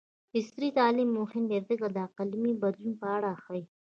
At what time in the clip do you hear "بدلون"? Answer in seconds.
2.61-2.93